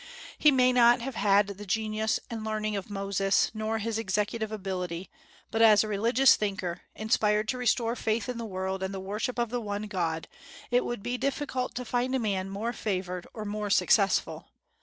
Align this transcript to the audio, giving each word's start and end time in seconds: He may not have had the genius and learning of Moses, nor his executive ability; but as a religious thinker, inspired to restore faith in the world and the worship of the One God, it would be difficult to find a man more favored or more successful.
He 0.39 0.49
may 0.49 0.73
not 0.73 0.99
have 1.01 1.13
had 1.13 1.45
the 1.45 1.65
genius 1.67 2.19
and 2.27 2.43
learning 2.43 2.75
of 2.75 2.89
Moses, 2.89 3.51
nor 3.53 3.77
his 3.77 3.99
executive 3.99 4.51
ability; 4.51 5.11
but 5.51 5.61
as 5.61 5.83
a 5.83 5.87
religious 5.87 6.35
thinker, 6.35 6.81
inspired 6.95 7.47
to 7.49 7.59
restore 7.59 7.95
faith 7.95 8.27
in 8.27 8.39
the 8.39 8.43
world 8.47 8.81
and 8.81 8.95
the 8.95 8.99
worship 8.99 9.37
of 9.37 9.51
the 9.51 9.61
One 9.61 9.83
God, 9.83 10.27
it 10.71 10.83
would 10.85 11.03
be 11.03 11.19
difficult 11.19 11.75
to 11.75 11.85
find 11.85 12.15
a 12.15 12.17
man 12.19 12.49
more 12.49 12.73
favored 12.73 13.27
or 13.35 13.45
more 13.45 13.69
successful. 13.69 14.47